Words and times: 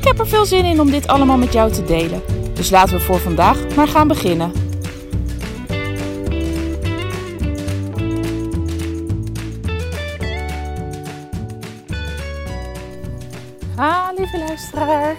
Ik 0.00 0.06
heb 0.06 0.18
er 0.18 0.28
veel 0.28 0.46
zin 0.46 0.64
in 0.64 0.80
om 0.80 0.90
dit 0.90 1.06
allemaal 1.06 1.36
met 1.36 1.52
jou 1.52 1.72
te 1.72 1.84
delen. 1.84 2.22
Dus 2.54 2.70
laten 2.70 2.96
we 2.96 3.00
voor 3.00 3.18
vandaag 3.18 3.74
maar 3.76 3.88
gaan 3.88 4.08
beginnen. 4.08 4.52
Ha, 13.76 14.12
lieve 14.16 14.38
luisteraar. 14.38 15.16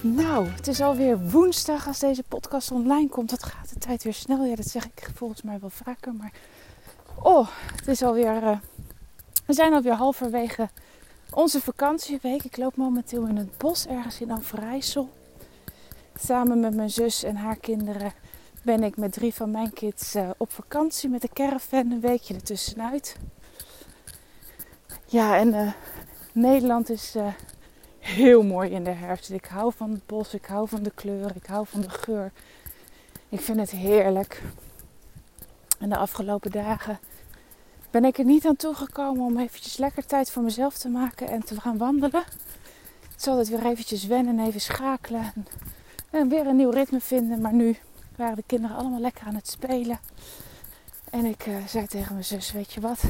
Nou, 0.00 0.46
het 0.48 0.68
is 0.68 0.80
alweer 0.80 1.18
woensdag 1.18 1.86
als 1.86 1.98
deze 1.98 2.22
podcast 2.28 2.70
online 2.70 3.08
komt. 3.08 3.30
Dat 3.30 3.42
gaat 3.42 3.68
de 3.72 3.78
tijd 3.78 4.02
weer 4.02 4.14
snel. 4.14 4.44
Ja, 4.44 4.56
dat 4.56 4.66
zeg 4.66 4.84
ik 4.84 5.10
volgens 5.14 5.42
mij 5.42 5.58
wel 5.60 5.70
vaker. 5.70 6.12
Maar 6.14 6.32
oh, 7.22 7.48
het 7.76 7.88
is 7.88 8.02
alweer. 8.02 8.42
Uh, 8.42 8.56
we 9.46 9.52
zijn 9.52 9.72
alweer 9.72 9.94
halverwege 9.94 10.68
onze 11.34 11.60
vakantieweek. 11.60 12.44
Ik 12.44 12.56
loop 12.56 12.76
momenteel 12.76 13.26
in 13.26 13.36
het 13.36 13.58
bos 13.58 13.86
ergens 13.86 14.20
in 14.20 14.32
Overijssel. 14.32 15.10
Samen 16.14 16.60
met 16.60 16.74
mijn 16.74 16.90
zus 16.90 17.22
en 17.22 17.36
haar 17.36 17.56
kinderen 17.56 18.12
ben 18.62 18.82
ik 18.82 18.96
met 18.96 19.12
drie 19.12 19.34
van 19.34 19.50
mijn 19.50 19.72
kids 19.72 20.16
uh, 20.16 20.30
op 20.36 20.52
vakantie 20.52 21.08
met 21.08 21.22
de 21.22 21.28
caravan. 21.32 21.90
Een 21.90 22.00
weekje 22.00 22.34
ertussenuit. 22.34 23.16
Ja, 25.06 25.36
en 25.36 25.48
uh, 25.48 25.72
Nederland 26.32 26.90
is 26.90 27.16
heel 27.98 28.42
mooi 28.42 28.70
in 28.70 28.84
de 28.84 28.90
herfst. 28.90 29.30
Ik 29.30 29.44
hou 29.44 29.72
van 29.76 29.90
het 29.90 30.06
bos, 30.06 30.34
ik 30.34 30.44
hou 30.44 30.68
van 30.68 30.82
de 30.82 30.92
kleur, 30.94 31.36
ik 31.36 31.46
hou 31.46 31.66
van 31.66 31.80
de 31.80 31.90
geur. 31.90 32.32
Ik 33.28 33.40
vind 33.40 33.58
het 33.58 33.70
heerlijk. 33.70 34.42
En 35.78 35.88
de 35.88 35.96
afgelopen 35.96 36.50
dagen 36.50 36.98
ben 37.92 38.04
ik 38.04 38.18
er 38.18 38.24
niet 38.24 38.46
aan 38.46 38.56
toegekomen 38.56 39.24
om 39.24 39.38
eventjes 39.38 39.76
lekker 39.76 40.06
tijd 40.06 40.30
voor 40.30 40.42
mezelf 40.42 40.78
te 40.78 40.88
maken 40.88 41.28
en 41.28 41.44
te 41.44 41.60
gaan 41.60 41.78
wandelen. 41.78 42.24
Het 43.12 43.22
zal 43.22 43.38
het 43.38 43.48
weer 43.48 43.66
eventjes 43.66 44.06
wennen 44.06 44.38
en 44.38 44.46
even 44.46 44.60
schakelen. 44.60 45.32
En, 46.10 46.28
weer 46.28 46.46
een 46.46 46.56
nieuw 46.56 46.70
ritme 46.70 47.00
vinden. 47.00 47.40
Maar 47.40 47.52
nu 47.52 47.76
waren 48.16 48.36
de 48.36 48.42
kinderen 48.46 48.76
allemaal 48.76 49.00
lekker 49.00 49.26
aan 49.26 49.34
het 49.34 49.48
spelen. 49.48 49.98
En 51.10 51.24
ik 51.24 51.46
uh, 51.46 51.56
zei 51.66 51.86
tegen 51.86 52.12
mijn 52.12 52.24
zus, 52.24 52.52
weet 52.52 52.72
je 52.72 52.80
wat? 52.80 53.02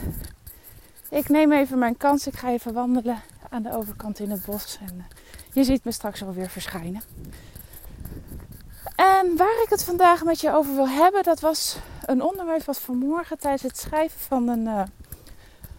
Ik 1.10 1.28
neem 1.28 1.52
even 1.52 1.78
mijn 1.78 1.96
kans. 1.96 2.26
Ik 2.26 2.36
ga 2.36 2.50
even 2.50 2.72
wandelen 2.72 3.22
aan 3.50 3.62
de 3.62 3.76
overkant 3.76 4.18
in 4.18 4.30
het 4.30 4.44
bos. 4.44 4.78
En 4.86 4.94
uh, 4.96 5.04
je 5.52 5.64
ziet 5.64 5.84
me 5.84 5.92
straks 5.92 6.22
alweer 6.22 6.50
verschijnen. 6.50 7.02
En 8.96 9.36
waar 9.36 9.62
ik 9.62 9.68
het 9.68 9.84
vandaag 9.84 10.24
met 10.24 10.40
je 10.40 10.54
over 10.54 10.74
wil 10.74 10.88
hebben, 10.88 11.22
dat 11.22 11.40
was 11.40 11.76
een 12.06 12.22
onderwerp 12.22 12.64
wat 12.64 12.78
vanmorgen 12.78 13.38
tijdens 13.38 13.62
het 13.62 13.78
schrijven 13.78 14.20
van 14.20 14.48
een, 14.48 14.64
uh, 14.66 14.82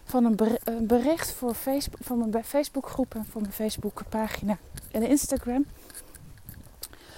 van 0.04 0.24
een 0.24 0.86
bericht 0.86 1.32
voor 1.32 1.54
Facebook, 1.54 2.00
van 2.02 2.30
mijn 2.30 2.44
Facebookgroep 2.44 3.14
en 3.14 3.26
voor 3.30 3.40
mijn 3.40 3.52
Facebookpagina 3.52 4.58
en 4.90 5.02
Instagram. 5.02 5.66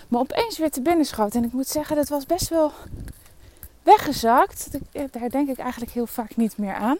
Me 0.08 0.18
opeens 0.18 0.58
weer 0.58 0.70
te 0.70 0.82
binnen 0.82 1.06
schoot. 1.06 1.34
En 1.34 1.44
ik 1.44 1.52
moet 1.52 1.68
zeggen, 1.68 1.96
dat 1.96 2.08
was 2.08 2.26
best 2.26 2.48
wel 2.48 2.72
weggezakt. 3.82 4.68
Daar 5.10 5.28
denk 5.30 5.48
ik 5.48 5.58
eigenlijk 5.58 5.92
heel 5.92 6.06
vaak 6.06 6.36
niet 6.36 6.58
meer 6.58 6.74
aan. 6.74 6.98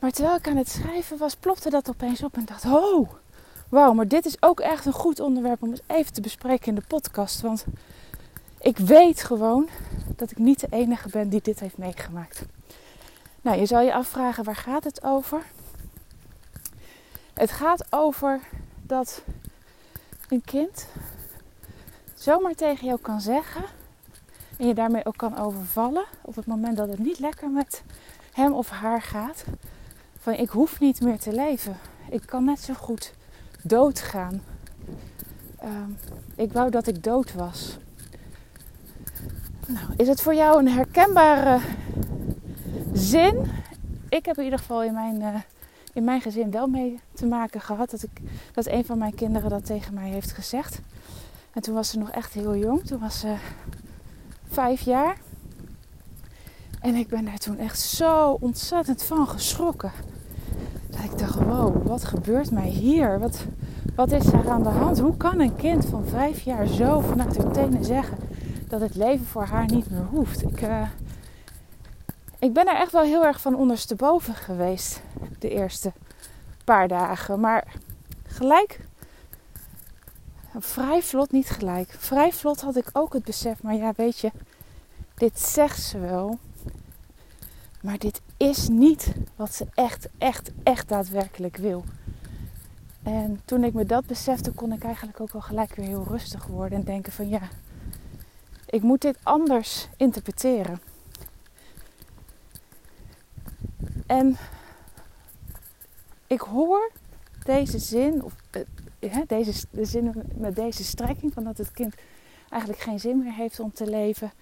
Maar 0.00 0.10
terwijl 0.10 0.36
ik 0.36 0.48
aan 0.48 0.56
het 0.56 0.68
schrijven 0.68 1.18
was, 1.18 1.36
plopte 1.36 1.70
dat 1.70 1.88
opeens 1.88 2.22
op 2.22 2.36
en 2.36 2.44
dacht: 2.44 2.64
Oh, 2.64 3.10
wauw, 3.68 3.92
maar 3.92 4.08
dit 4.08 4.26
is 4.26 4.42
ook 4.42 4.60
echt 4.60 4.86
een 4.86 4.92
goed 4.92 5.20
onderwerp 5.20 5.62
om 5.62 5.70
eens 5.70 5.80
even 5.86 6.12
te 6.12 6.20
bespreken 6.20 6.66
in 6.66 6.74
de 6.74 6.86
podcast. 6.86 7.40
Want 7.40 7.64
ik 8.60 8.78
weet 8.78 9.22
gewoon 9.22 9.68
dat 10.16 10.30
ik 10.30 10.38
niet 10.38 10.60
de 10.60 10.66
enige 10.70 11.08
ben 11.08 11.28
die 11.28 11.42
dit 11.42 11.60
heeft 11.60 11.78
meegemaakt. 11.78 12.42
Nou, 13.40 13.58
je 13.58 13.66
zal 13.66 13.80
je 13.80 13.94
afvragen: 13.94 14.44
waar 14.44 14.56
gaat 14.56 14.84
het 14.84 15.04
over? 15.04 15.42
Het 17.34 17.50
gaat 17.50 17.86
over 17.90 18.40
dat 18.82 19.22
een 20.28 20.42
kind 20.44 20.86
zomaar 22.14 22.54
tegen 22.54 22.86
jou 22.86 23.00
kan 23.00 23.20
zeggen 23.20 23.64
en 24.58 24.66
je 24.66 24.74
daarmee 24.74 25.04
ook 25.04 25.16
kan 25.16 25.38
overvallen 25.38 26.04
op 26.22 26.34
het 26.34 26.46
moment 26.46 26.76
dat 26.76 26.88
het 26.88 26.98
niet 26.98 27.18
lekker 27.18 27.50
met 27.50 27.82
hem 28.32 28.52
of 28.52 28.68
haar 28.68 29.02
gaat 29.02 29.44
van 30.18 30.32
ik 30.32 30.48
hoef 30.48 30.80
niet 30.80 31.00
meer 31.00 31.18
te 31.18 31.32
leven. 31.32 31.76
Ik 32.10 32.22
kan 32.26 32.44
net 32.44 32.60
zo 32.60 32.74
goed 32.74 33.12
doodgaan. 33.62 34.42
Uh, 35.64 35.70
ik 36.34 36.52
wou 36.52 36.70
dat 36.70 36.86
ik 36.86 37.02
dood 37.02 37.34
was. 37.34 37.78
Nou, 39.66 39.86
is 39.96 40.08
het 40.08 40.20
voor 40.20 40.34
jou 40.34 40.58
een 40.58 40.68
herkenbare 40.68 41.58
zin? 42.92 43.50
Ik 44.08 44.26
heb 44.26 44.36
in 44.36 44.44
ieder 44.44 44.58
geval 44.58 44.82
in 44.82 44.92
mijn, 44.92 45.20
uh, 45.20 45.34
in 45.92 46.04
mijn 46.04 46.20
gezin 46.20 46.50
wel 46.50 46.66
mee 46.66 47.00
te 47.12 47.26
maken 47.26 47.60
gehad. 47.60 47.90
Dat, 47.90 48.02
ik, 48.02 48.20
dat 48.52 48.66
een 48.66 48.84
van 48.84 48.98
mijn 48.98 49.14
kinderen 49.14 49.50
dat 49.50 49.66
tegen 49.66 49.94
mij 49.94 50.08
heeft 50.08 50.32
gezegd. 50.32 50.80
En 51.52 51.62
toen 51.62 51.74
was 51.74 51.90
ze 51.90 51.98
nog 51.98 52.10
echt 52.10 52.32
heel 52.32 52.56
jong. 52.56 52.86
Toen 52.86 53.00
was 53.00 53.20
ze 53.20 53.34
vijf 54.48 54.80
jaar. 54.80 55.16
En 56.80 56.94
ik 56.94 57.08
ben 57.08 57.24
daar 57.24 57.38
toen 57.38 57.58
echt 57.58 57.80
zo 57.80 58.36
ontzettend 58.40 59.02
van 59.02 59.28
geschrokken. 59.28 59.92
Dat 60.90 61.04
ik 61.04 61.18
dacht, 61.18 61.34
wow, 61.34 61.86
wat 61.86 62.04
gebeurt 62.04 62.50
mij 62.50 62.68
hier? 62.68 63.18
Wat, 63.18 63.44
wat 63.94 64.12
is 64.12 64.26
er 64.26 64.50
aan 64.50 64.62
de 64.62 64.68
hand? 64.68 64.98
Hoe 64.98 65.16
kan 65.16 65.40
een 65.40 65.56
kind 65.56 65.84
van 65.86 66.04
vijf 66.04 66.40
jaar 66.40 66.66
zo 66.66 67.00
vanuit 67.00 67.36
haar 67.36 67.52
tenen 67.52 67.84
zeggen 67.84 68.25
dat 68.68 68.80
het 68.80 68.94
leven 68.94 69.26
voor 69.26 69.44
haar 69.44 69.66
niet 69.66 69.90
meer 69.90 70.04
hoeft? 70.04 70.42
Ik, 70.42 70.62
uh, 70.62 70.88
ik 72.38 72.52
ben 72.52 72.66
er 72.66 72.76
echt 72.76 72.92
wel 72.92 73.02
heel 73.02 73.24
erg 73.24 73.40
van 73.40 73.54
ondersteboven 73.54 74.34
geweest 74.34 75.02
de 75.38 75.50
eerste 75.50 75.92
paar 76.64 76.88
dagen. 76.88 77.40
Maar 77.40 77.72
gelijk, 78.26 78.80
vrij 80.58 81.02
vlot 81.02 81.32
niet 81.32 81.50
gelijk. 81.50 81.94
Vrij 81.98 82.32
vlot 82.32 82.60
had 82.60 82.76
ik 82.76 82.90
ook 82.92 83.12
het 83.12 83.24
besef, 83.24 83.62
maar 83.62 83.74
ja, 83.74 83.92
weet 83.96 84.18
je, 84.18 84.30
dit 85.14 85.40
zegt 85.40 85.82
ze 85.82 85.98
wel. 85.98 86.38
Maar 87.80 87.98
dit 87.98 88.20
is 88.36 88.68
niet 88.68 89.12
wat 89.36 89.54
ze 89.54 89.66
echt, 89.74 90.08
echt, 90.18 90.50
echt 90.62 90.88
daadwerkelijk 90.88 91.56
wil. 91.56 91.84
En 93.02 93.40
toen 93.44 93.64
ik 93.64 93.74
me 93.74 93.84
dat 93.84 94.06
besefte, 94.06 94.52
kon 94.52 94.72
ik 94.72 94.84
eigenlijk 94.84 95.20
ook 95.20 95.32
al 95.32 95.40
gelijk 95.40 95.74
weer 95.74 95.86
heel 95.86 96.06
rustig 96.08 96.46
worden 96.46 96.78
en 96.78 96.84
denken 96.84 97.12
van 97.12 97.28
ja, 97.28 97.40
ik 98.66 98.82
moet 98.82 99.00
dit 99.00 99.18
anders 99.22 99.88
interpreteren. 99.96 100.80
En 104.06 104.36
ik 106.26 106.40
hoor 106.40 106.90
deze 107.44 107.78
zin, 107.78 108.22
of 108.22 108.34
uh, 109.00 109.18
deze, 109.26 109.66
de 109.70 109.84
zin 109.84 110.12
met 110.34 110.56
deze 110.56 110.84
strekking, 110.84 111.32
van 111.32 111.44
dat 111.44 111.58
het 111.58 111.70
kind 111.70 111.94
eigenlijk 112.48 112.82
geen 112.82 113.00
zin 113.00 113.18
meer 113.18 113.34
heeft 113.34 113.60
om 113.60 113.72
te 113.72 113.90
leven, 113.90 114.32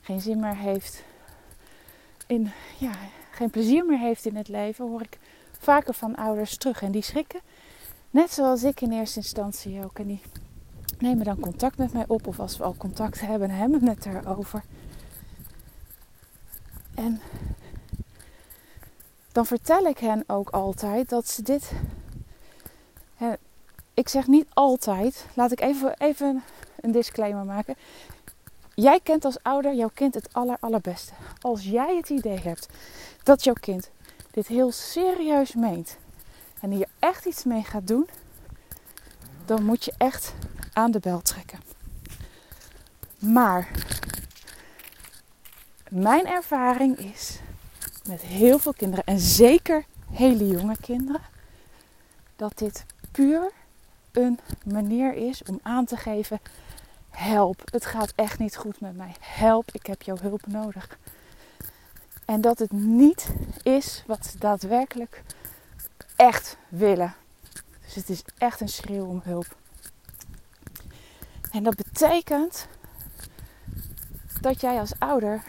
geen 0.00 0.20
zin 0.20 0.40
meer 0.40 0.56
heeft 0.56 1.02
in, 2.26 2.50
ja, 2.78 2.92
geen 3.30 3.50
plezier 3.50 3.84
meer 3.84 3.98
heeft 3.98 4.26
in 4.26 4.36
het 4.36 4.48
leven, 4.48 4.88
hoor 4.88 5.00
ik 5.00 5.18
vaker 5.58 5.94
van 5.94 6.14
ouders 6.14 6.56
terug. 6.56 6.82
En 6.82 6.92
die 6.92 7.02
schrikken, 7.02 7.40
net 8.10 8.30
zoals 8.30 8.62
ik 8.62 8.80
in 8.80 8.92
eerste 8.92 9.18
instantie 9.18 9.84
ook. 9.84 9.98
En 9.98 10.06
die 10.06 10.20
nemen 11.00 11.24
dan 11.24 11.40
contact 11.40 11.76
met 11.76 11.92
mij 11.92 12.04
op, 12.06 12.26
of 12.26 12.40
als 12.40 12.56
we 12.56 12.64
al 12.64 12.74
contact 12.76 13.20
hebben, 13.20 13.50
hebben 13.50 13.80
we 13.80 13.88
het 13.88 14.02
daarover. 14.02 14.62
En 16.94 17.20
dan 19.32 19.46
vertel 19.46 19.86
ik 19.86 19.98
hen 19.98 20.24
ook 20.26 20.50
altijd 20.50 21.08
dat 21.08 21.28
ze 21.28 21.42
dit. 21.42 21.72
Hè, 23.14 23.32
ik 23.94 24.08
zeg 24.08 24.26
niet 24.26 24.46
altijd, 24.52 25.26
laat 25.34 25.52
ik 25.52 25.60
even, 25.60 25.94
even 25.98 26.42
een 26.80 26.92
disclaimer 26.92 27.44
maken. 27.44 27.76
Jij 28.74 29.00
kent 29.02 29.24
als 29.24 29.42
ouder 29.42 29.74
jouw 29.74 29.90
kind 29.94 30.14
het 30.14 30.32
aller, 30.32 30.56
allerbeste. 30.60 31.12
Als 31.40 31.64
jij 31.64 31.96
het 31.96 32.08
idee 32.08 32.38
hebt 32.38 32.68
dat 33.22 33.44
jouw 33.44 33.54
kind 33.60 33.90
dit 34.30 34.46
heel 34.46 34.72
serieus 34.72 35.54
meent 35.54 35.96
en 36.60 36.70
hier 36.70 36.88
echt 36.98 37.24
iets 37.24 37.44
mee 37.44 37.62
gaat 37.62 37.86
doen, 37.86 38.08
dan 39.44 39.64
moet 39.64 39.84
je 39.84 39.92
echt 39.96 40.32
aan 40.74 40.90
de 40.90 41.00
bel 41.00 41.22
trekken. 41.22 41.60
Maar 43.18 43.68
mijn 45.88 46.26
ervaring 46.26 46.98
is 46.98 47.38
met 48.08 48.20
heel 48.20 48.58
veel 48.58 48.74
kinderen 48.74 49.04
en 49.04 49.18
zeker 49.18 49.84
hele 50.10 50.46
jonge 50.46 50.76
kinderen 50.80 51.22
dat 52.36 52.58
dit 52.58 52.84
puur 53.10 53.52
een 54.12 54.38
manier 54.64 55.14
is 55.14 55.42
om 55.42 55.58
aan 55.62 55.84
te 55.84 55.96
geven: 55.96 56.40
help, 57.10 57.60
het 57.64 57.86
gaat 57.86 58.12
echt 58.16 58.38
niet 58.38 58.56
goed 58.56 58.80
met 58.80 58.96
mij. 58.96 59.14
Help, 59.20 59.70
ik 59.72 59.86
heb 59.86 60.02
jouw 60.02 60.16
hulp 60.20 60.46
nodig. 60.46 60.98
En 62.24 62.40
dat 62.40 62.58
het 62.58 62.72
niet 62.72 63.28
is 63.62 64.04
wat 64.06 64.26
ze 64.26 64.38
daadwerkelijk 64.38 65.22
echt 66.16 66.56
willen. 66.68 67.14
Dus 67.84 67.94
het 67.94 68.08
is 68.08 68.22
echt 68.38 68.60
een 68.60 68.68
schreeuw 68.68 69.06
om 69.06 69.20
hulp. 69.24 69.56
En 71.54 71.62
dat 71.62 71.76
betekent 71.76 72.66
dat 74.40 74.60
jij 74.60 74.78
als 74.78 74.98
ouder 74.98 75.42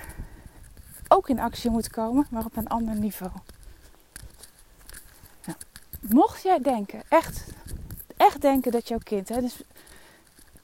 ook 1.08 1.30
in 1.30 1.40
actie 1.40 1.70
moet 1.70 1.90
komen, 1.90 2.28
maar 2.30 2.46
op 2.46 2.58
een 2.58 2.68
ander 2.68 2.96
niveau. 2.96 3.32
Nou, 5.46 5.58
mocht 6.00 6.44
jij 6.44 6.60
denken, 6.60 7.04
echt, 7.08 7.44
echt 8.18 8.42
denken 8.42 8.72
dat 8.72 8.88
jouw 8.88 8.98
kind, 9.04 9.30
hè, 9.30 9.42
dus 9.42 9.62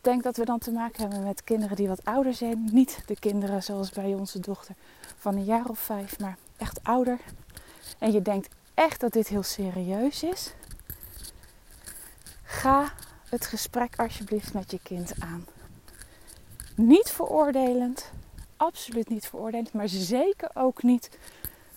denk 0.01 0.23
dat 0.23 0.37
we 0.37 0.45
dan 0.45 0.59
te 0.59 0.71
maken 0.71 1.01
hebben 1.01 1.23
met 1.23 1.43
kinderen 1.43 1.75
die 1.75 1.87
wat 1.87 2.05
ouder 2.05 2.33
zijn, 2.33 2.69
niet 2.71 3.03
de 3.05 3.19
kinderen 3.19 3.63
zoals 3.63 3.89
bij 3.89 4.13
onze 4.13 4.39
dochter 4.39 4.75
van 5.17 5.35
een 5.35 5.45
jaar 5.45 5.65
of 5.65 5.79
vijf, 5.79 6.19
maar 6.19 6.37
echt 6.57 6.83
ouder. 6.83 7.19
En 7.97 8.11
je 8.11 8.21
denkt 8.21 8.55
echt 8.73 8.99
dat 8.99 9.13
dit 9.13 9.27
heel 9.27 9.43
serieus 9.43 10.23
is, 10.23 10.53
ga 12.43 12.93
het 13.31 13.45
gesprek 13.45 13.99
alsjeblieft 13.99 14.53
met 14.53 14.71
je 14.71 14.79
kind 14.83 15.13
aan. 15.19 15.45
Niet 16.75 17.09
veroordelend, 17.09 18.11
absoluut 18.57 19.09
niet 19.09 19.27
veroordelend, 19.27 19.73
maar 19.73 19.89
zeker 19.89 20.49
ook 20.53 20.83
niet 20.83 21.09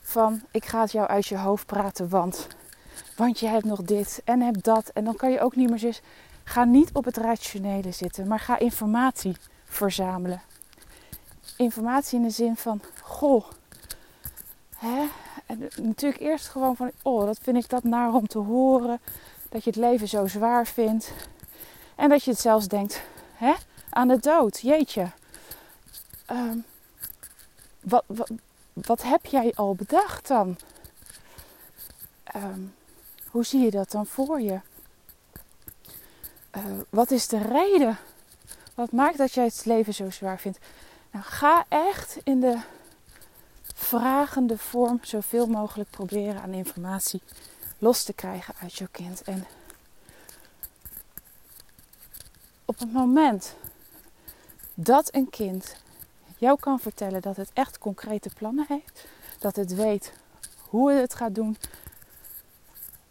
van 0.00 0.42
ik 0.50 0.64
ga 0.64 0.80
het 0.80 0.92
jou 0.92 1.08
uit 1.08 1.26
je 1.26 1.38
hoofd 1.38 1.66
praten, 1.66 2.08
want, 2.08 2.46
want 3.16 3.38
je 3.38 3.46
hebt 3.46 3.64
nog 3.64 3.82
dit 3.82 4.22
en 4.24 4.40
hebt 4.40 4.64
dat 4.64 4.88
en 4.88 5.04
dan 5.04 5.16
kan 5.16 5.30
je 5.30 5.40
ook 5.40 5.56
niet 5.56 5.68
meer 5.68 5.78
zus. 5.78 6.00
Ga 6.44 6.64
niet 6.64 6.90
op 6.92 7.04
het 7.04 7.16
rationele 7.16 7.92
zitten, 7.92 8.26
maar 8.28 8.40
ga 8.40 8.58
informatie 8.58 9.36
verzamelen. 9.64 10.42
Informatie 11.56 12.18
in 12.18 12.24
de 12.24 12.30
zin 12.30 12.56
van, 12.56 12.80
goh, 13.02 13.44
hè? 14.76 15.06
En 15.46 15.68
natuurlijk 15.82 16.20
eerst 16.20 16.48
gewoon 16.48 16.76
van, 16.76 16.90
oh, 17.02 17.26
dat 17.26 17.38
vind 17.42 17.56
ik 17.56 17.68
dat 17.68 17.84
naar 17.84 18.12
om 18.12 18.26
te 18.26 18.38
horen. 18.38 19.00
Dat 19.48 19.64
je 19.64 19.70
het 19.70 19.78
leven 19.78 20.08
zo 20.08 20.26
zwaar 20.26 20.66
vindt. 20.66 21.12
En 21.96 22.08
dat 22.08 22.24
je 22.24 22.30
het 22.30 22.40
zelfs 22.40 22.68
denkt, 22.68 23.02
hè, 23.34 23.54
aan 23.90 24.08
de 24.08 24.18
dood, 24.18 24.60
jeetje. 24.60 25.10
Ehm, 26.26 26.58
wat, 27.80 28.04
wat, 28.06 28.30
wat, 28.72 29.02
heb 29.02 29.26
jij 29.26 29.52
al 29.54 29.74
bedacht 29.74 30.28
dan? 30.28 30.56
Ehm, 32.24 32.60
hoe 33.30 33.44
zie 33.44 33.60
je 33.60 33.70
dat 33.70 33.90
dan 33.90 34.06
voor 34.06 34.40
je? 34.40 34.60
Uh, 36.56 36.64
wat 36.90 37.10
is 37.10 37.28
de 37.28 37.38
reden? 37.38 37.98
Wat 38.74 38.92
maakt 38.92 39.18
dat 39.18 39.32
jij 39.32 39.44
het 39.44 39.64
leven 39.64 39.94
zo 39.94 40.10
zwaar 40.10 40.38
vindt? 40.38 40.58
Nou, 41.10 41.24
ga 41.24 41.64
echt 41.68 42.18
in 42.24 42.40
de 42.40 42.58
vragende 43.74 44.58
vorm 44.58 44.98
zoveel 45.02 45.46
mogelijk 45.46 45.90
proberen 45.90 46.42
aan 46.42 46.52
informatie 46.52 47.22
los 47.78 48.04
te 48.04 48.12
krijgen 48.12 48.54
uit 48.60 48.74
jouw 48.74 48.88
kind. 48.90 49.22
En 49.22 49.46
op 52.64 52.78
het 52.78 52.92
moment 52.92 53.54
dat 54.74 55.14
een 55.14 55.30
kind 55.30 55.76
jou 56.38 56.58
kan 56.60 56.80
vertellen 56.80 57.22
dat 57.22 57.36
het 57.36 57.50
echt 57.52 57.78
concrete 57.78 58.30
plannen 58.34 58.64
heeft, 58.68 59.06
dat 59.38 59.56
het 59.56 59.74
weet 59.74 60.12
hoe 60.68 60.92
het 60.92 61.14
gaat 61.14 61.34
doen, 61.34 61.56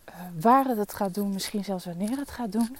uh, 0.10 0.16
waar 0.40 0.66
het 0.66 0.78
het 0.78 0.94
gaat 0.94 1.14
doen, 1.14 1.34
misschien 1.34 1.64
zelfs 1.64 1.86
wanneer 1.86 2.18
het 2.18 2.32
gaat 2.32 2.52
doen, 2.52 2.78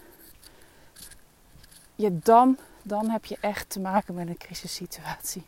je 1.96 2.20
dan, 2.20 2.58
dan 2.82 3.10
heb 3.10 3.26
je 3.26 3.38
echt 3.42 3.70
te 3.70 3.80
maken 3.80 4.14
met 4.14 4.28
een 4.28 4.38
crisissituatie. 4.38 5.44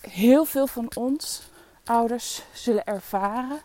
Heel 0.00 0.44
veel 0.44 0.66
van 0.66 0.90
ons, 0.94 1.42
ouders, 1.84 2.42
zullen 2.52 2.84
ervaren 2.84 3.60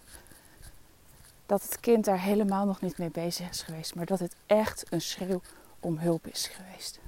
dat 1.50 1.64
het 1.64 1.80
kind 1.80 2.06
daar 2.06 2.22
helemaal 2.22 2.66
nog 2.66 2.82
niet 2.82 2.98
mee 2.98 3.10
bezig 3.10 3.50
is 3.50 3.62
geweest, 3.62 3.96
maar 3.96 4.06
dat 4.06 4.20
het 4.20 4.36
echt 4.46 4.86
een 4.90 5.02
schreeuw 5.02 5.42
om 5.80 5.98
hulp 5.98 6.28
is 6.28 6.48
geweest. 6.48 7.00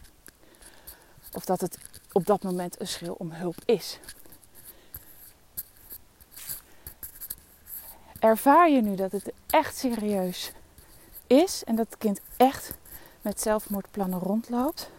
Of 1.34 1.46
dat 1.46 1.62
het 1.62 1.78
op 2.12 2.26
dat 2.26 2.44
moment 2.44 2.80
een 2.80 2.88
schreeuw 2.88 3.16
om 3.18 3.32
hulp 3.32 3.56
is. 3.66 4.00
Ervaar 8.20 8.70
je 8.70 8.82
nu 8.82 8.96
dat 8.96 9.12
het 9.12 9.32
echt 9.48 9.78
serieus 9.78 10.52
is 11.28 11.64
en 11.64 11.76
dat 11.76 11.86
het 11.90 11.98
kind 11.98 12.22
echt 12.38 12.74
met 13.22 13.42
zelfmoordplannen 13.42 14.20
rondloopt? 14.20 14.90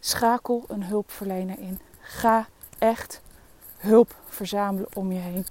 Schakel 0.00 0.64
een 0.68 0.84
hulpverlener 0.84 1.58
in. 1.58 1.80
Ga 2.00 2.46
echt 2.78 3.20
hulp 3.76 4.14
verzamelen 4.28 4.96
om 4.96 5.12
je 5.12 5.20
heen. 5.20 5.46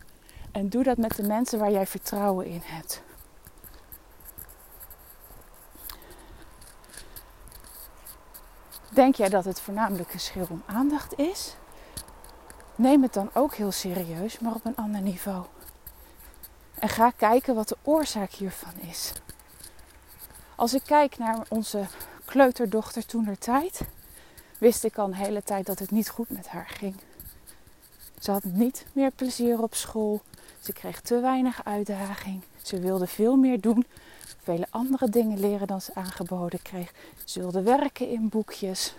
En 0.55 0.69
doe 0.69 0.83
dat 0.83 0.97
met 0.97 1.15
de 1.15 1.23
mensen 1.23 1.59
waar 1.59 1.71
jij 1.71 1.87
vertrouwen 1.87 2.45
in 2.45 2.61
hebt. 2.63 3.01
Denk 8.89 9.15
jij 9.15 9.29
dat 9.29 9.45
het 9.45 9.59
voornamelijk 9.59 10.13
een 10.13 10.19
schil 10.19 10.47
om 10.49 10.63
aandacht 10.65 11.19
is? 11.19 11.55
Neem 12.75 13.01
het 13.01 13.13
dan 13.13 13.29
ook 13.33 13.55
heel 13.55 13.71
serieus, 13.71 14.39
maar 14.39 14.53
op 14.53 14.65
een 14.65 14.75
ander 14.75 15.01
niveau. 15.01 15.45
En 16.79 16.89
ga 16.89 17.11
kijken 17.11 17.55
wat 17.55 17.67
de 17.67 17.77
oorzaak 17.81 18.31
hiervan 18.31 18.79
is. 18.79 19.13
Als 20.55 20.73
ik 20.73 20.83
kijk 20.85 21.17
naar 21.17 21.45
onze 21.49 21.85
kleuterdochter 22.25 23.05
toen 23.05 23.27
er 23.27 23.37
tijd, 23.37 23.81
wist 24.57 24.83
ik 24.83 24.97
al 24.97 25.05
een 25.05 25.13
hele 25.13 25.43
tijd 25.43 25.65
dat 25.65 25.79
het 25.79 25.91
niet 25.91 26.09
goed 26.09 26.29
met 26.29 26.47
haar 26.47 26.67
ging. 26.67 26.95
Ze 28.19 28.31
had 28.31 28.43
niet 28.43 28.85
meer 28.93 29.11
plezier 29.11 29.61
op 29.61 29.75
school. 29.75 30.21
Ze 30.65 30.73
kreeg 30.73 31.01
te 31.01 31.19
weinig 31.19 31.63
uitdaging. 31.63 32.41
Ze 32.61 32.79
wilde 32.79 33.07
veel 33.07 33.35
meer 33.35 33.61
doen. 33.61 33.85
Vele 34.43 34.67
andere 34.69 35.09
dingen 35.09 35.39
leren 35.39 35.67
dan 35.67 35.81
ze 35.81 35.95
aangeboden 35.95 36.61
kreeg. 36.61 36.93
Ze 37.25 37.39
wilde 37.39 37.61
werken 37.61 38.09
in 38.09 38.29
boekjes. 38.29 38.95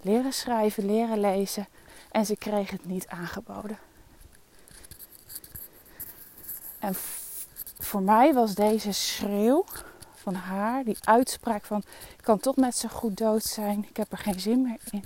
Leren 0.00 0.32
schrijven, 0.32 0.86
leren 0.86 1.20
lezen. 1.20 1.66
En 2.10 2.26
ze 2.26 2.36
kreeg 2.36 2.70
het 2.70 2.84
niet 2.84 3.06
aangeboden. 3.06 3.78
En 6.78 6.94
voor 7.78 8.02
mij 8.02 8.34
was 8.34 8.54
deze 8.54 8.92
schreeuw 8.92 9.64
van 10.14 10.34
haar, 10.34 10.84
die 10.84 10.96
uitspraak 11.00 11.64
van 11.64 11.82
ik 12.16 12.24
kan 12.24 12.38
toch 12.38 12.56
met 12.56 12.76
zo 12.76 12.88
goed 12.88 13.16
dood 13.16 13.44
zijn, 13.44 13.86
ik 13.88 13.96
heb 13.96 14.12
er 14.12 14.18
geen 14.18 14.40
zin 14.40 14.62
meer 14.62 14.80
in. 14.90 15.04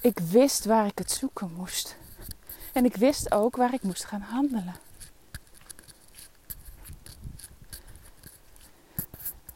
Ik 0.00 0.18
wist 0.18 0.64
waar 0.64 0.86
ik 0.86 0.98
het 0.98 1.10
zoeken 1.10 1.52
moest. 1.56 1.96
En 2.72 2.84
ik 2.84 2.96
wist 2.96 3.32
ook 3.32 3.56
waar 3.56 3.74
ik 3.74 3.82
moest 3.82 4.04
gaan 4.04 4.20
handelen. 4.20 4.74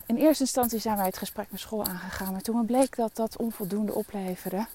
In 0.07 0.17
eerste 0.17 0.43
instantie 0.43 0.79
zijn 0.79 0.97
wij 0.97 1.07
het 1.07 1.19
gesprek 1.19 1.51
met 1.51 1.61
school 1.61 1.85
aangegaan, 1.85 2.33
maar 2.33 2.41
toen 2.41 2.67
bleek 2.67 2.97
dat 2.97 3.17
dat 3.17 3.37
onvoldoende 3.37 3.95
opleverde. 3.95 4.67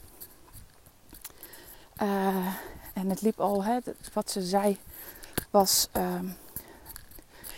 Uh, 2.01 2.53
en 2.93 3.09
het 3.09 3.21
liep 3.21 3.39
al, 3.39 3.63
hè, 3.63 3.79
wat 4.13 4.31
ze 4.31 4.41
zei 4.41 4.79
was, 5.49 5.87
um, 5.93 6.37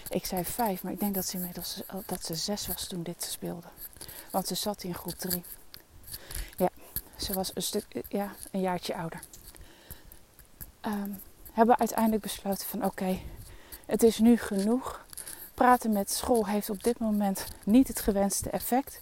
ik 0.09 0.25
zei 0.25 0.45
vijf, 0.45 0.83
maar 0.83 0.91
ik 0.91 0.99
denk 0.99 1.15
dat 1.15 1.25
ze 1.25 1.37
inmiddels 1.37 1.81
dat 2.05 2.25
ze 2.25 2.35
zes 2.35 2.67
was 2.67 2.87
toen 2.87 3.03
dit 3.03 3.23
speelde. 3.23 3.67
Want 4.31 4.47
ze 4.47 4.55
zat 4.55 4.83
in 4.83 4.95
groep 4.95 5.13
drie. 5.13 5.43
Ja, 6.57 6.69
ze 7.15 7.33
was 7.33 7.51
een 7.53 7.61
stuk, 7.61 8.03
ja, 8.09 8.31
een 8.51 8.61
jaartje 8.61 8.95
ouder. 8.95 9.19
Um, 10.85 11.21
hebben 11.51 11.79
uiteindelijk 11.79 12.21
besloten 12.21 12.67
van 12.67 12.85
oké, 12.85 13.19
het 13.85 14.03
is 14.03 14.19
nu 14.19 14.37
genoeg. 14.37 15.05
Praten 15.53 15.91
met 15.91 16.11
school 16.11 16.47
heeft 16.47 16.69
op 16.69 16.83
dit 16.83 16.99
moment 16.99 17.45
niet 17.63 17.87
het 17.87 17.99
gewenste 17.99 18.49
effect. 18.49 18.99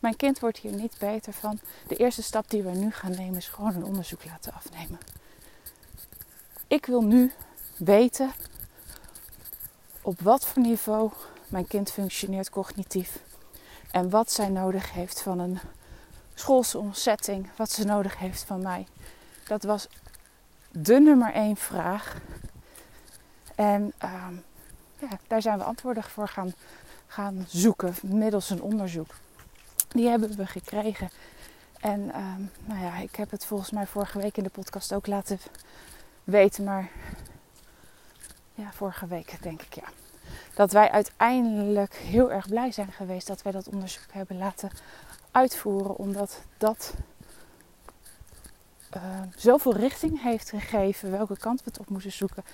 Mijn 0.00 0.16
kind 0.16 0.38
wordt 0.38 0.58
hier 0.58 0.72
niet 0.72 0.96
beter 0.98 1.32
van. 1.32 1.58
De 1.86 1.96
eerste 1.96 2.22
stap 2.22 2.50
die 2.50 2.62
we 2.62 2.70
nu 2.70 2.90
gaan 2.90 3.10
nemen 3.10 3.36
is 3.36 3.48
gewoon 3.48 3.74
een 3.74 3.84
onderzoek 3.84 4.24
laten 4.24 4.52
afnemen. 4.52 4.98
Ik 6.66 6.86
wil 6.86 7.02
nu 7.02 7.32
weten 7.76 8.32
op 10.02 10.20
wat 10.20 10.46
voor 10.46 10.62
niveau 10.62 11.10
mijn 11.48 11.66
kind 11.66 11.90
functioneert 11.90 12.50
cognitief. 12.50 13.18
En 13.90 14.10
wat 14.10 14.32
zij 14.32 14.48
nodig 14.48 14.92
heeft 14.92 15.22
van 15.22 15.38
een 15.38 15.58
schoolse 16.34 16.78
omzetting. 16.78 17.48
Wat 17.56 17.70
ze 17.70 17.84
nodig 17.84 18.18
heeft 18.18 18.44
van 18.44 18.62
mij. 18.62 18.86
Dat 19.46 19.62
was 19.62 19.88
de 20.72 21.00
nummer 21.00 21.32
één 21.32 21.56
vraag. 21.56 22.16
En 23.54 23.92
uh, 24.04 24.26
ja, 24.98 25.18
daar 25.26 25.42
zijn 25.42 25.58
we 25.58 25.64
antwoorden 25.64 26.02
voor 26.02 26.28
gaan, 26.28 26.52
gaan 27.06 27.44
zoeken 27.48 27.94
middels 28.02 28.50
een 28.50 28.62
onderzoek. 28.62 29.14
Die 29.88 30.08
hebben 30.08 30.36
we 30.36 30.46
gekregen. 30.46 31.10
En 31.80 32.00
uh, 32.00 32.34
nou 32.64 32.80
ja, 32.80 32.96
ik 32.96 33.16
heb 33.16 33.30
het 33.30 33.44
volgens 33.44 33.70
mij 33.70 33.86
vorige 33.86 34.18
week 34.18 34.36
in 34.36 34.42
de 34.42 34.50
podcast 34.50 34.94
ook 34.94 35.06
laten 35.06 35.38
weten, 36.24 36.64
maar 36.64 36.88
ja, 38.54 38.72
vorige 38.72 39.06
week 39.06 39.42
denk 39.42 39.62
ik 39.62 39.74
ja. 39.74 39.88
dat 40.54 40.72
wij 40.72 40.90
uiteindelijk 40.90 41.94
heel 41.94 42.32
erg 42.32 42.48
blij 42.48 42.72
zijn 42.72 42.92
geweest 42.92 43.26
dat 43.26 43.42
wij 43.42 43.52
dat 43.52 43.68
onderzoek 43.68 44.12
hebben 44.12 44.38
laten 44.38 44.70
uitvoeren, 45.30 45.96
omdat 45.96 46.42
dat 46.58 46.94
uh, 48.96 49.02
zoveel 49.36 49.76
richting 49.76 50.22
heeft 50.22 50.50
gegeven 50.50 51.10
welke 51.10 51.38
kant 51.38 51.58
we 51.58 51.70
het 51.70 51.78
op 51.78 51.88
moesten 51.88 52.12
zoeken. 52.12 52.44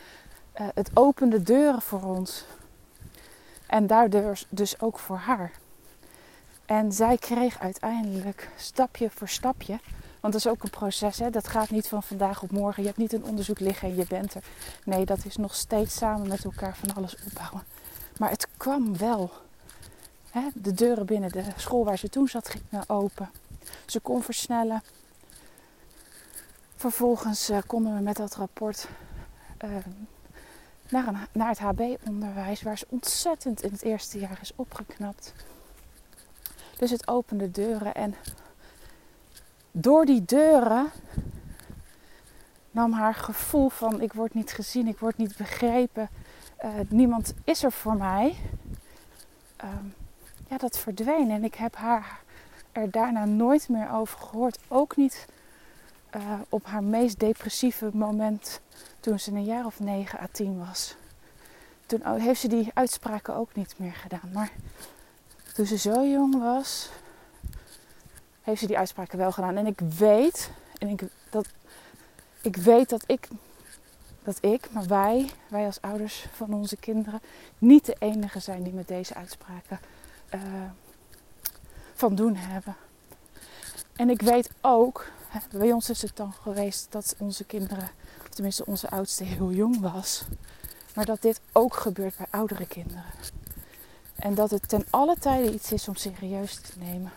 Uh, 0.61 0.67
het 0.75 0.91
opende 0.95 1.43
deuren 1.43 1.83
voor 1.83 2.03
ons. 2.03 2.45
En 3.67 3.87
daardoor 3.87 4.39
dus 4.49 4.81
ook 4.81 4.99
voor 4.99 5.17
haar. 5.17 5.53
En 6.67 6.93
zij 6.93 7.17
kreeg 7.17 7.61
uiteindelijk 7.61 8.49
stapje 8.57 9.11
voor 9.11 9.29
stapje. 9.29 9.79
Want 10.21 10.33
dat 10.33 10.45
is 10.45 10.49
ook 10.49 10.63
een 10.63 10.71
proces. 10.71 11.19
Hè? 11.19 11.31
Dat 11.31 11.49
gaat 11.49 11.71
niet 11.71 11.89
van 11.89 12.03
vandaag 12.03 12.43
op 12.43 12.51
morgen. 12.51 12.83
Je 12.83 12.89
hebt 12.89 13.01
niet 13.01 13.13
een 13.13 13.25
onderzoek 13.25 13.61
liggen 13.61 13.89
en 13.89 13.97
je 13.97 14.07
bent 14.09 14.35
er. 14.35 14.43
Nee, 14.85 15.05
dat 15.05 15.25
is 15.25 15.37
nog 15.37 15.55
steeds 15.55 15.97
samen 15.97 16.29
met 16.29 16.45
elkaar 16.45 16.77
van 16.77 16.95
alles 16.95 17.17
opbouwen. 17.27 17.63
Maar 18.19 18.31
het 18.31 18.49
kwam 18.57 18.99
wel. 18.99 19.31
Hè? 20.31 20.49
De 20.55 20.75
deuren 20.75 21.07
binnen 21.07 21.33
de 21.33 21.45
school 21.57 21.85
waar 21.85 21.99
ze 21.99 22.09
toen 22.09 22.29
zat 22.29 22.49
gingen 22.49 22.89
open. 22.89 23.31
Ze 23.87 24.01
kon 24.01 24.23
versnellen. 24.23 24.83
Vervolgens 26.79 27.51
uh, 27.51 27.59
konden 27.67 27.95
we 27.95 28.01
met 28.03 28.17
dat 28.17 28.35
rapport 28.35 28.89
uh, 29.65 29.71
naar, 30.89 31.29
naar 31.33 31.49
het 31.49 31.59
HB-onderwijs, 31.59 32.63
waar 32.63 32.79
ze 32.79 32.87
ontzettend 32.89 33.63
in 33.63 33.73
het 33.73 33.83
eerste 33.83 34.19
jaar 34.19 34.39
is 34.41 34.53
opgeknapt. 34.57 35.33
Dus 36.77 36.91
het 36.91 37.09
opende 37.09 37.51
deuren 37.51 37.95
en 37.95 38.15
door 39.71 40.05
die 40.05 40.25
deuren 40.25 40.91
nam 42.71 42.93
haar 42.93 43.15
gevoel 43.15 43.69
van 43.69 44.01
ik 44.01 44.13
word 44.13 44.35
niet 44.35 44.53
gezien, 44.53 44.89
ik 44.89 44.99
word 44.99 45.17
niet 45.17 45.37
begrepen, 45.37 46.09
uh, 46.65 46.71
niemand 46.89 47.35
is 47.45 47.63
er 47.63 47.73
voor 47.73 47.97
mij. 47.97 48.37
Uh, 49.65 49.71
ja, 50.49 50.57
dat 50.57 50.79
verdween 50.79 51.31
en 51.31 51.45
ik 51.45 51.55
heb 51.55 51.77
haar 51.77 52.21
er 52.73 52.91
daarna 52.91 53.25
nooit 53.25 53.69
meer 53.69 53.93
over 53.93 54.19
gehoord. 54.19 54.59
Ook 54.69 54.97
niet 54.97 55.27
uh, 56.17 56.33
op 56.49 56.67
haar 56.67 56.85
meest 56.85 57.19
depressieve 57.19 57.91
moment 57.93 58.61
toen 59.01 59.19
ze 59.19 59.31
een 59.31 59.45
jaar 59.45 59.67
of 59.67 59.81
9 59.81 60.21
à 60.21 60.27
10 60.33 60.59
was. 60.59 60.97
Toen 61.87 62.19
heeft 62.21 62.41
ze 62.41 62.49
die 62.49 62.71
uitspraken 62.75 63.35
ook 63.35 63.55
niet 63.55 63.75
meer 63.77 63.95
gedaan. 63.95 64.31
Maar 64.33 64.51
toen 65.55 65.67
ze 65.67 65.79
zo 65.79 66.07
jong 66.07 66.39
was, 66.39 66.91
heeft 68.43 68.61
ze 68.61 68.67
die 68.67 68.79
uitspraken 68.79 69.19
wel 69.19 69.33
gedaan. 69.33 69.57
En 69.57 69.67
ik 69.67 69.81
weet, 69.81 70.51
en 70.79 70.89
ik, 70.89 71.03
dat, 71.31 71.49
ik 72.43 72.57
weet 72.57 72.89
dat 72.89 73.05
ik, 73.07 73.29
dat 74.23 74.39
ik, 74.41 74.71
maar 74.71 74.87
wij, 74.87 75.31
wij 75.49 75.67
als 75.67 75.81
ouders 75.81 76.27
van 76.33 76.55
onze 76.55 76.77
kinderen, 76.77 77.21
niet 77.59 77.87
de 77.87 77.97
enige 77.99 78.41
zijn 78.41 78.63
die 78.63 78.73
met 78.73 78.89
deze 78.89 79.15
uitspraken 79.15 79.81
uh, 80.35 80.41
van 81.95 82.15
doen 82.15 82.35
hebben. 82.35 82.77
En 83.97 84.11
ik 84.11 84.23
weet 84.23 84.51
ook, 84.61 85.07
bij 85.51 85.73
ons 85.73 85.91
is 85.91 86.03
het 86.03 86.17
dan 86.17 86.33
geweest 86.33 86.87
dat 86.91 87.15
onze 87.19 87.45
kinderen, 87.45 87.91
of 88.23 88.29
tenminste 88.29 88.67
onze 88.67 88.91
oudste, 88.91 89.25
heel 89.25 89.53
jong 89.53 89.81
was. 89.81 90.25
Maar 90.95 91.05
dat 91.05 91.23
dit 91.23 91.41
ook 91.53 91.75
gebeurt 91.75 92.17
bij 92.17 92.27
oudere 92.31 92.67
kinderen. 92.67 93.05
En 94.17 94.35
dat 94.35 94.51
het 94.51 94.69
ten 94.69 94.85
alle 94.91 95.17
tijde 95.19 95.53
iets 95.53 95.73
is 95.73 95.89
om 95.89 95.95
serieus 95.95 96.55
te 96.55 96.73
nemen. 96.79 97.13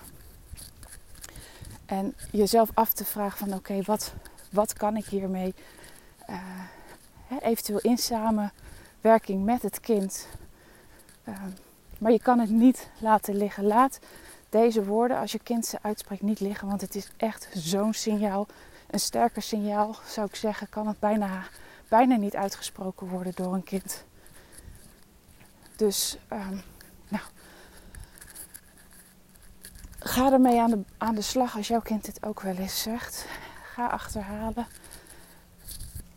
En 1.86 2.16
jezelf 2.32 2.70
af 2.74 2.94
te 2.94 3.06
vragen 3.06 3.38
van 3.38 3.54
oké, 3.54 3.82
wat, 3.82 4.14
wat 4.52 4.74
kan 4.74 4.98
ik 4.98 5.06
hiermee? 5.06 5.54
Uh, 6.30 6.38
eventueel 7.42 7.80
in 7.80 7.98
samenwerking 7.98 9.44
met 9.46 9.62
het 9.62 9.80
kind. 9.80 10.28
Uh, 11.26 11.36
maar 11.98 12.12
je 12.12 12.22
kan 12.22 12.40
het 12.40 12.50
niet 12.50 12.90
laten 12.98 13.36
liggen. 13.36 13.64
Laat 13.64 14.00
deze 14.52 14.86
woorden, 14.86 15.18
als 15.18 15.32
je 15.32 15.40
kind 15.40 15.66
ze 15.66 15.78
uitspreekt, 15.82 16.22
niet 16.22 16.40
liggen. 16.40 16.68
Want 16.68 16.82
het 16.82 16.96
is 16.96 17.12
echt 17.18 17.50
zo'n 17.54 17.94
signaal. 17.94 18.48
Een 18.90 19.00
sterker 19.00 19.42
signaal, 19.42 19.96
zou 20.06 20.28
ik 20.28 20.36
zeggen, 20.36 20.70
kan 20.70 20.88
het 20.88 21.00
bijna, 21.00 21.44
bijna 21.88 22.16
niet 22.16 22.36
uitgesproken 22.36 23.08
worden 23.08 23.34
door 23.36 23.54
een 23.54 23.64
kind. 23.64 24.04
Dus, 25.76 26.18
um, 26.34 26.62
nou. 27.08 27.24
Ga 30.00 30.32
ermee 30.32 30.62
aan 30.62 30.70
de, 30.70 30.80
aan 30.98 31.16
de 31.16 31.22
slag 31.22 31.56
als 31.56 31.68
jouw 31.68 31.82
kind 31.82 32.06
dit 32.06 32.26
ook 32.26 32.42
wel 32.42 32.56
eens 32.56 32.82
zegt. 32.82 33.26
Ga 33.74 33.88
achterhalen. 33.88 34.68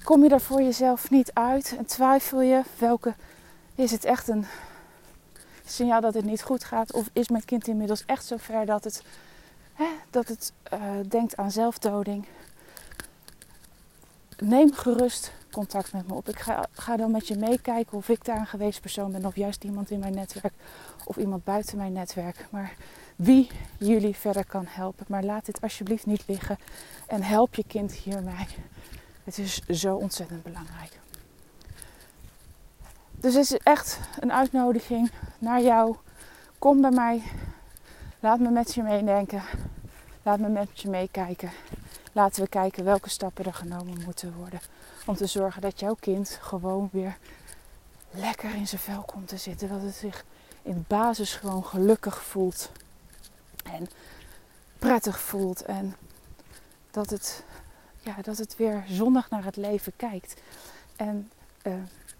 Kom 0.03 0.23
je 0.23 0.31
er 0.31 0.41
voor 0.41 0.62
jezelf 0.62 1.11
niet 1.11 1.33
uit 1.33 1.75
en 1.79 1.87
twijfel 1.87 2.41
je 2.41 2.62
welke 2.79 3.14
is 3.75 3.91
het 3.91 4.05
echt 4.05 4.29
een 4.29 4.47
signaal 5.64 6.00
dat 6.00 6.14
het 6.14 6.25
niet 6.25 6.42
goed 6.42 6.64
gaat? 6.64 6.92
Of 6.92 7.11
is 7.12 7.28
mijn 7.28 7.44
kind 7.44 7.68
inmiddels 7.68 8.04
echt 8.06 8.25
zover 8.25 8.66
dat 8.66 8.85
het, 8.85 9.02
hè, 9.73 9.88
dat 10.11 10.28
het 10.28 10.52
uh, 10.73 10.80
denkt 11.09 11.37
aan 11.37 11.50
zelfdoding? 11.50 12.26
Neem 14.38 14.73
gerust 14.73 15.33
contact 15.52 15.92
met 15.92 16.09
me 16.09 16.14
op. 16.14 16.28
Ik 16.28 16.38
ga, 16.38 16.66
ga 16.73 16.97
dan 16.97 17.11
met 17.11 17.28
je 17.28 17.37
meekijken 17.37 17.97
of 17.97 18.09
ik 18.09 18.25
daar 18.25 18.38
een 18.38 18.47
geweest 18.47 18.80
persoon 18.80 19.12
ben, 19.12 19.26
of 19.26 19.37
juist 19.37 19.64
iemand 19.64 19.90
in 19.90 19.99
mijn 19.99 20.14
netwerk, 20.14 20.52
of 21.04 21.16
iemand 21.16 21.44
buiten 21.44 21.76
mijn 21.76 21.92
netwerk. 21.92 22.47
Maar 22.50 22.75
wie 23.16 23.50
jullie 23.78 24.16
verder 24.16 24.47
kan 24.47 24.64
helpen. 24.68 25.06
Maar 25.09 25.23
laat 25.23 25.47
dit 25.47 25.61
alsjeblieft 25.61 26.06
niet 26.06 26.25
liggen 26.26 26.59
en 27.06 27.23
help 27.23 27.54
je 27.54 27.64
kind 27.66 27.92
hiermee. 27.92 28.47
Het 29.25 29.38
is 29.38 29.61
zo 29.68 29.97
ontzettend 29.97 30.42
belangrijk. 30.42 31.03
Dus 33.25 33.35
het 33.35 33.45
is 33.45 33.59
echt 33.59 33.99
een 34.19 34.33
uitnodiging 34.33 35.11
naar 35.38 35.62
jou. 35.62 35.97
Kom 36.59 36.81
bij 36.81 36.90
mij. 36.90 37.23
Laat 38.21 38.38
me 38.38 38.50
met 38.50 38.75
je 38.75 38.83
meedenken. 38.83 39.43
Laat 40.23 40.38
me 40.38 40.49
met 40.49 40.81
je 40.81 40.88
meekijken. 40.88 41.50
Laten 42.12 42.43
we 42.43 42.49
kijken 42.49 42.85
welke 42.85 43.11
stappen 43.11 43.45
er 43.45 43.54
genomen 43.54 44.02
moeten 44.04 44.35
worden. 44.37 44.61
Om 45.07 45.16
te 45.16 45.26
zorgen 45.26 45.62
dat 45.62 45.81
jouw 45.81 45.95
kind 46.00 46.38
gewoon 46.43 46.88
weer 46.93 47.16
lekker 48.11 48.54
in 48.54 48.69
zijn 48.69 48.81
vel 48.81 49.02
komt 49.02 49.28
te 49.28 49.37
zitten. 49.37 49.69
Dat 49.69 49.83
het 49.83 49.95
zich 49.95 50.25
in 50.62 50.85
basis 50.88 51.35
gewoon 51.35 51.64
gelukkig 51.64 52.23
voelt. 52.23 52.71
En 53.64 53.88
prettig 54.78 55.21
voelt. 55.21 55.62
En 55.62 55.97
dat 56.90 57.11
het, 57.11 57.45
ja, 58.00 58.16
dat 58.23 58.38
het 58.38 58.57
weer 58.57 58.85
zonnig 58.88 59.31
naar 59.31 59.45
het 59.45 59.57
leven 59.57 59.93
kijkt. 59.97 60.40
En 60.97 61.31
uh, 61.62 61.75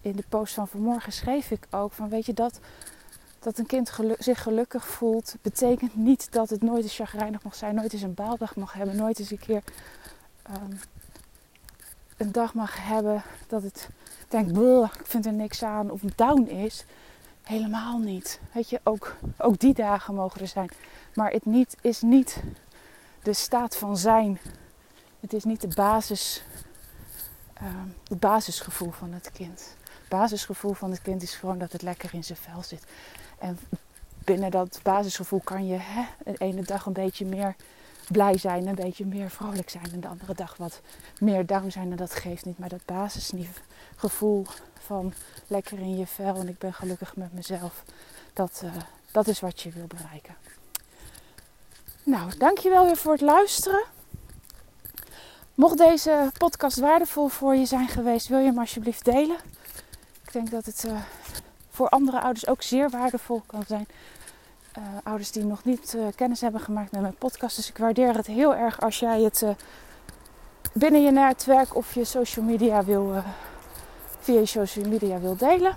in 0.05 0.15
de 0.15 0.23
post 0.29 0.53
van 0.53 0.67
vanmorgen 0.67 1.11
schreef 1.11 1.51
ik 1.51 1.67
ook 1.69 1.91
van 1.91 2.09
weet 2.09 2.25
je 2.25 2.33
dat, 2.33 2.59
dat 3.39 3.57
een 3.57 3.65
kind 3.65 3.91
zich 4.17 4.41
gelukkig 4.41 4.87
voelt, 4.87 5.35
betekent 5.41 5.95
niet 5.95 6.31
dat 6.31 6.49
het 6.49 6.61
nooit 6.61 6.83
eens 6.83 6.95
chagrijnig 6.95 7.43
mag 7.43 7.55
zijn, 7.55 7.75
nooit 7.75 7.93
eens 7.93 8.01
een 8.01 8.13
baaldag 8.13 8.55
mag 8.55 8.73
hebben, 8.73 8.95
nooit 8.95 9.19
eens 9.19 9.31
een 9.31 9.39
keer 9.39 9.63
um, 10.49 10.79
een 12.17 12.31
dag 12.31 12.53
mag 12.53 12.87
hebben 12.87 13.23
dat 13.47 13.63
het 13.63 13.89
denkt, 14.27 14.57
ik 14.99 15.05
vind 15.07 15.25
er 15.25 15.33
niks 15.33 15.63
aan 15.63 15.91
of 15.91 16.01
down 16.01 16.43
is. 16.43 16.85
Helemaal 17.43 17.97
niet. 17.97 18.39
Weet 18.51 18.69
je, 18.69 18.79
ook, 18.83 19.15
ook 19.37 19.59
die 19.59 19.73
dagen 19.73 20.15
mogen 20.15 20.41
er 20.41 20.47
zijn. 20.47 20.69
Maar 21.13 21.31
het 21.31 21.45
niet, 21.45 21.77
is 21.81 22.01
niet 22.01 22.43
de 23.23 23.33
staat 23.33 23.77
van 23.77 23.97
zijn. 23.97 24.39
Het 25.19 25.33
is 25.33 25.43
niet 25.43 25.61
de 25.61 25.67
basis, 25.75 26.43
um, 27.61 27.95
het 28.07 28.19
basisgevoel 28.19 28.91
van 28.91 29.13
het 29.13 29.31
kind 29.31 29.75
basisgevoel 30.07 30.73
van 30.73 30.91
het 30.91 31.01
kind 31.01 31.21
is 31.21 31.35
gewoon 31.35 31.57
dat 31.57 31.71
het 31.71 31.81
lekker 31.81 32.13
in 32.13 32.23
zijn 32.23 32.37
vel 32.37 32.63
zit. 32.63 32.83
En 33.39 33.59
binnen 34.25 34.51
dat 34.51 34.79
basisgevoel 34.83 35.41
kan 35.43 35.67
je 35.67 35.77
hè, 35.79 36.03
de 36.23 36.37
ene 36.37 36.61
dag 36.61 36.85
een 36.85 36.93
beetje 36.93 37.25
meer 37.25 37.55
blij 38.11 38.37
zijn, 38.37 38.67
een 38.67 38.75
beetje 38.75 39.05
meer 39.05 39.29
vrolijk 39.29 39.69
zijn. 39.69 39.91
En 39.93 39.99
de 39.99 40.07
andere 40.07 40.33
dag 40.33 40.57
wat 40.57 40.81
meer 41.19 41.45
down 41.45 41.69
zijn. 41.69 41.91
En 41.91 41.97
dat 41.97 42.13
geeft 42.13 42.45
niet. 42.45 42.59
Maar 42.59 42.69
dat 42.69 42.85
basisgevoel 42.85 44.45
van 44.79 45.13
lekker 45.47 45.79
in 45.79 45.97
je 45.97 46.07
vel 46.07 46.35
en 46.35 46.47
ik 46.47 46.57
ben 46.57 46.73
gelukkig 46.73 47.15
met 47.15 47.33
mezelf. 47.33 47.83
Dat, 48.33 48.61
uh, 48.63 48.71
dat 49.11 49.27
is 49.27 49.39
wat 49.39 49.61
je 49.61 49.69
wil 49.69 49.87
bereiken. 49.87 50.35
Nou, 52.03 52.37
dankjewel 52.37 52.85
weer 52.85 52.97
voor 52.97 53.11
het 53.11 53.21
luisteren. 53.21 53.83
Mocht 55.55 55.77
deze 55.77 56.31
podcast 56.37 56.79
waardevol 56.79 57.27
voor 57.27 57.55
je 57.55 57.65
zijn 57.65 57.87
geweest, 57.87 58.27
wil 58.27 58.39
je 58.39 58.45
hem 58.45 58.59
alsjeblieft 58.59 59.05
delen 59.05 59.37
denk 60.35 60.51
dat 60.51 60.65
het 60.65 60.83
uh, 60.87 60.99
voor 61.69 61.89
andere 61.89 62.21
ouders 62.21 62.47
ook 62.47 62.61
zeer 62.61 62.89
waardevol 62.89 63.41
kan 63.45 63.63
zijn. 63.67 63.87
Uh, 64.77 64.83
ouders 65.03 65.31
die 65.31 65.45
nog 65.45 65.63
niet 65.63 65.93
uh, 65.95 66.05
kennis 66.15 66.41
hebben 66.41 66.61
gemaakt 66.61 66.91
met 66.91 67.01
mijn 67.01 67.15
podcast. 67.15 67.55
Dus 67.55 67.69
ik 67.69 67.77
waardeer 67.77 68.15
het 68.15 68.27
heel 68.27 68.55
erg 68.55 68.81
als 68.81 68.99
jij 68.99 69.21
het 69.21 69.45
binnen 70.73 71.03
je 71.03 71.11
netwerk 71.11 71.75
of 71.75 71.93
je 71.93 72.03
social 72.03 72.45
media 72.45 72.83
wil, 72.83 73.23
via 74.19 74.39
je 74.39 74.45
social 74.45 74.87
media 74.87 75.19
wil 75.19 75.35
delen. 75.35 75.75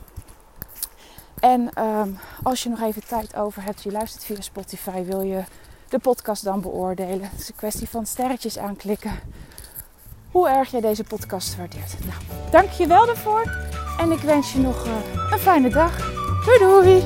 En 1.41 1.85
um, 1.85 2.19
als 2.43 2.63
je 2.63 2.69
nog 2.69 2.81
even 2.81 3.07
tijd 3.07 3.37
over 3.37 3.63
hebt, 3.63 3.83
je 3.83 3.93
luistert 3.93 4.25
via 4.25 4.41
Spotify, 4.41 5.05
wil 5.05 5.21
je 5.21 5.43
de 5.89 5.99
podcast 5.99 6.45
dan 6.45 6.61
beoordelen. 6.61 7.31
Het 7.31 7.41
is 7.41 7.49
een 7.49 7.55
kwestie 7.55 7.89
van 7.89 8.07
sterretjes 8.07 8.59
aanklikken. 8.59 9.13
Hoe 10.31 10.49
erg 10.49 10.71
jij 10.71 10.81
deze 10.81 11.05
podcast 11.05 11.57
waardeert. 11.57 11.95
Nou, 12.05 12.51
dank 12.51 12.71
je 12.71 12.87
wel 12.87 13.07
daarvoor. 13.07 13.68
En 13.99 14.13
ik 14.13 14.21
wens 14.21 14.53
je 14.53 14.59
nog 14.59 14.87
eh, 14.87 14.93
een 15.33 15.39
fijne 15.39 15.69
dag. 15.69 15.97
Doei 16.45 16.59
doei! 16.59 17.03